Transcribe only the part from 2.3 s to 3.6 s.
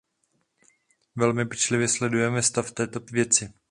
stav této věci.